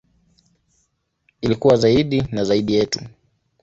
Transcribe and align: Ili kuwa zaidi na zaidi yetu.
Ili 1.41 1.55
kuwa 1.55 1.75
zaidi 1.77 2.21
na 2.21 2.43
zaidi 2.43 2.75
yetu. 2.75 2.99